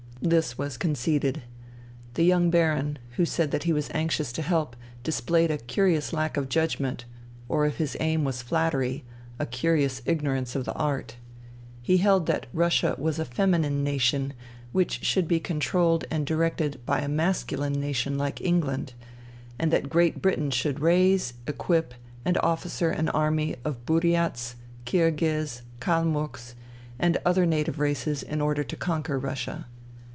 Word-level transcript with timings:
This 0.23 0.55
was 0.55 0.77
conceded. 0.77 1.41
The 2.13 2.21
young 2.23 2.51
Baron, 2.51 2.99
who 3.15 3.25
said 3.25 3.49
that 3.49 3.63
he 3.63 3.73
was 3.73 3.89
anxious 3.91 4.31
to 4.33 4.43
help, 4.43 4.75
displayed 5.01 5.49
a 5.49 5.57
curious 5.57 6.13
lack 6.13 6.37
of 6.37 6.47
judgment, 6.47 7.05
or 7.49 7.65
if 7.65 7.77
his 7.77 7.97
aim 7.99 8.23
was 8.23 8.43
flattery, 8.43 9.03
a 9.39 9.47
curious 9.47 9.99
ignorance 10.05 10.55
of 10.55 10.65
the 10.65 10.75
art. 10.75 11.15
He 11.81 11.97
held 11.97 12.27
that 12.27 12.45
Russia 12.53 12.93
was 12.99 13.17
a 13.17 13.25
*' 13.25 13.25
feminine" 13.25 13.83
nation, 13.83 14.33
which 14.71 15.03
should 15.03 15.27
be 15.27 15.39
controlled 15.39 16.05
and 16.11 16.23
directed 16.23 16.81
by 16.85 16.99
a" 16.99 17.09
masculine" 17.09 17.79
nation 17.81 18.15
like 18.15 18.39
England; 18.41 18.93
and 19.57 19.73
that 19.73 19.89
Great 19.89 20.21
Britain 20.21 20.51
should 20.51 20.81
raise, 20.81 21.33
equip, 21.47 21.95
and 22.23 22.37
officer 22.43 22.91
an 22.91 23.09
army 23.09 23.55
of 23.65 23.87
Buriats, 23.87 24.53
Khirghiz, 24.85 25.63
Kalmucks, 25.79 26.53
and 26.99 27.17
other 27.25 27.47
native 27.47 27.79
races 27.79 28.21
in 28.21 28.39
order 28.39 28.63
to 28.63 28.75
conquer 28.75 29.17
Russia. 29.17 29.65